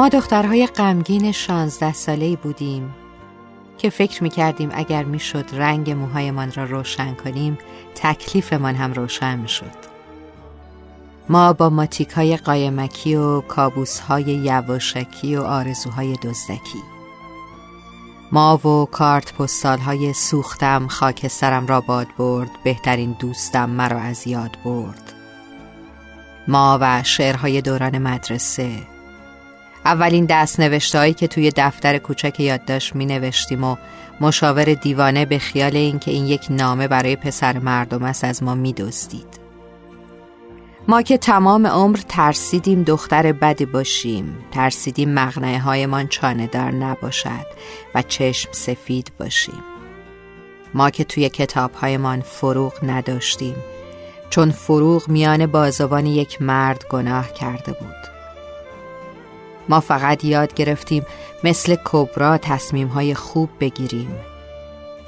ما 0.00 0.08
دخترهای 0.08 0.66
غمگین 0.66 1.32
شانزده 1.32 1.92
ساله 1.92 2.36
بودیم 2.36 2.94
که 3.78 3.90
فکر 3.90 4.22
می‌کردیم 4.22 4.70
اگر 4.72 5.04
می‌شد 5.04 5.44
رنگ 5.52 5.90
موهایمان 5.90 6.52
را 6.52 6.64
روشن 6.64 7.14
کنیم 7.14 7.58
تکلیفمان 7.94 8.74
هم 8.74 8.92
روشن 8.92 9.38
می‌شد. 9.38 9.76
ما 11.28 11.52
با 11.52 11.70
ماتیک 11.70 12.10
های 12.10 12.36
قایمکی 12.36 13.14
و 13.14 13.40
کابوس 13.40 14.00
های 14.00 14.22
یواشکی 14.22 15.36
و 15.36 15.42
آرزوهای 15.42 16.16
دزدکی. 16.22 16.82
ما 18.32 18.56
و 18.56 18.86
کارت 18.86 19.34
پستال 19.34 19.78
های 19.78 20.12
سوختم 20.12 20.86
خاکسترم 20.88 21.66
را 21.66 21.80
باد 21.80 22.08
برد 22.18 22.50
بهترین 22.64 23.16
دوستم 23.18 23.70
مرا 23.70 23.98
از 23.98 24.26
یاد 24.26 24.56
برد. 24.64 25.12
ما 26.48 26.78
و 26.80 27.02
شعرهای 27.02 27.60
دوران 27.62 27.98
مدرسه 27.98 28.99
اولین 29.84 30.24
دست 30.24 30.60
نوشته 30.60 31.12
که 31.12 31.26
توی 31.26 31.52
دفتر 31.56 31.98
کوچک 31.98 32.40
یادداشت 32.40 32.96
می 32.96 33.06
نوشتیم 33.06 33.64
و 33.64 33.76
مشاور 34.20 34.64
دیوانه 34.64 35.24
به 35.24 35.38
خیال 35.38 35.76
اینکه 35.76 36.10
این 36.10 36.26
یک 36.26 36.46
نامه 36.50 36.88
برای 36.88 37.16
پسر 37.16 37.58
مردم 37.58 38.02
است 38.02 38.24
از 38.24 38.42
ما 38.42 38.54
می 38.54 38.72
دزدید. 38.72 39.40
ما 40.88 41.02
که 41.02 41.18
تمام 41.18 41.66
عمر 41.66 41.98
ترسیدیم 42.08 42.82
دختر 42.82 43.32
بدی 43.32 43.64
باشیم 43.64 44.38
ترسیدیم 44.50 45.10
مغنه 45.14 45.58
هایمان 45.58 46.08
چانه 46.08 46.46
دار 46.46 46.70
نباشد 46.70 47.46
و 47.94 48.02
چشم 48.02 48.48
سفید 48.52 49.12
باشیم 49.18 49.62
ما 50.74 50.90
که 50.90 51.04
توی 51.04 51.28
کتاب 51.28 51.74
هایمان 51.74 52.20
فروغ 52.20 52.72
نداشتیم 52.82 53.56
چون 54.30 54.50
فروغ 54.50 55.08
میان 55.08 55.46
بازوان 55.46 56.06
یک 56.06 56.42
مرد 56.42 56.84
گناه 56.90 57.32
کرده 57.32 57.72
بود 57.72 58.09
ما 59.70 59.80
فقط 59.80 60.24
یاد 60.24 60.54
گرفتیم 60.54 61.06
مثل 61.44 61.76
کبرا 61.84 62.38
تصمیم 62.38 62.88
های 62.88 63.14
خوب 63.14 63.50
بگیریم 63.60 64.14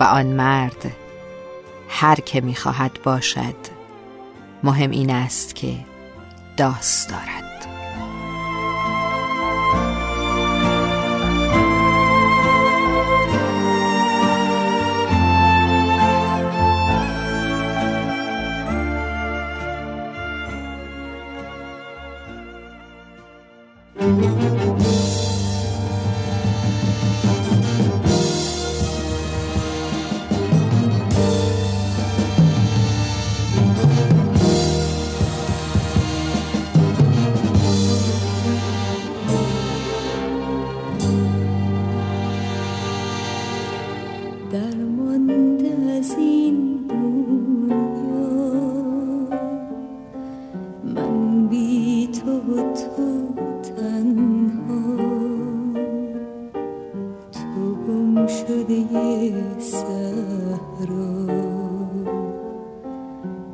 و 0.00 0.04
آن 0.04 0.26
مرد 0.26 0.90
هر 1.88 2.14
که 2.14 2.40
می‌خواهد 2.40 2.98
باشد 3.02 3.56
مهم 4.62 4.90
این 4.90 5.10
است 5.10 5.54
که 5.54 5.72
داست 6.56 7.10
دارد 7.10 7.39
درمانده 44.50 45.96
از 45.98 46.14
این 46.18 46.86
دنیا. 46.88 48.30
من 50.84 51.48
بی 51.48 52.06
تو 52.06 52.30
و 52.30 52.72
تو 52.72 53.34
تنها. 53.62 54.96
تو 57.32 57.74
گم 57.86 58.26
شده 58.26 58.84
سهرا 59.58 61.10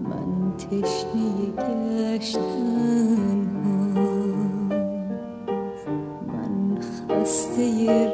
من 0.00 0.56
تشنه 0.58 1.30
گشتن 1.58 2.52
من 6.26 6.78
خسته 6.80 8.11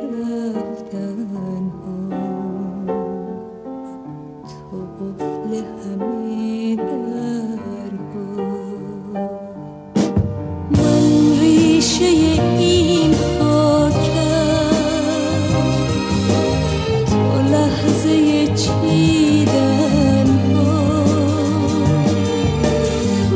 یہ 12.01 12.41
این 12.59 13.13
فورٹہ 13.13 14.27
وہ 17.13 17.41
لحظے 17.51 18.45
چیدہ 18.57 19.65
نم 20.27 20.37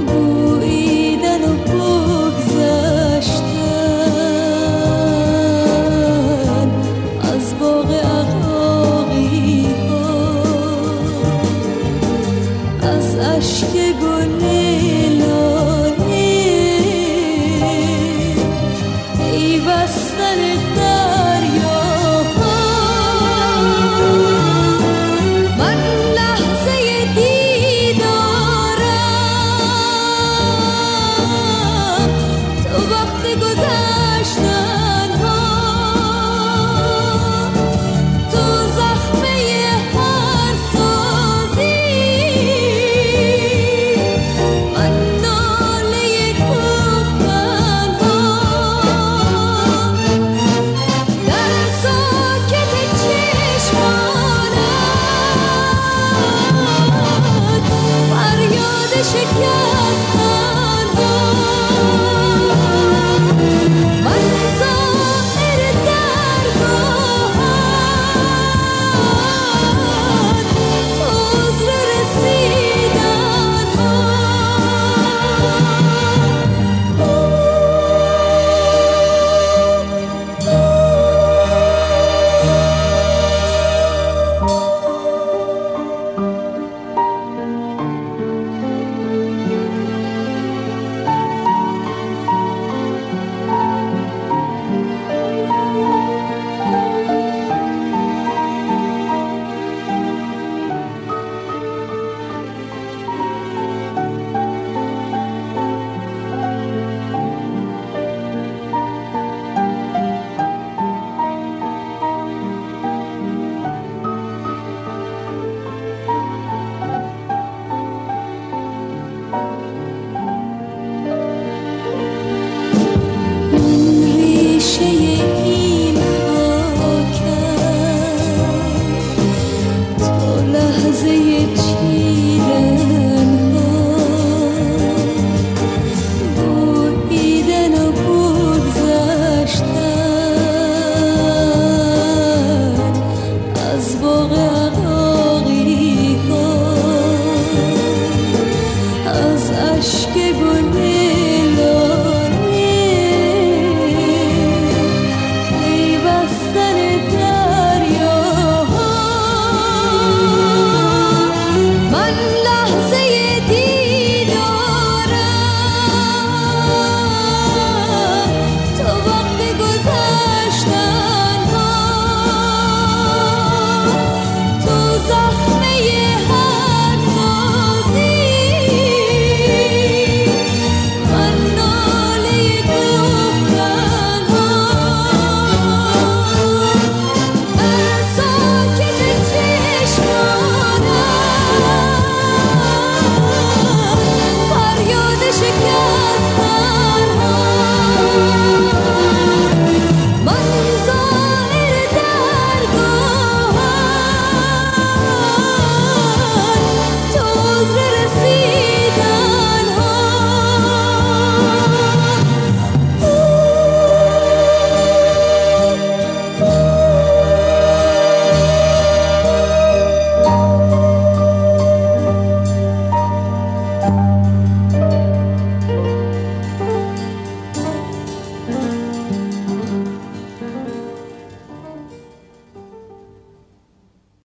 بُو 0.06 0.58
ایدا 0.62 1.36
نو 1.36 1.54
از 7.32 7.52
بوغی 7.58 8.00
اخری 8.14 9.66
او 9.88 10.02
اس 12.88 13.14
اشک 13.28 13.76
گونے 14.00 14.51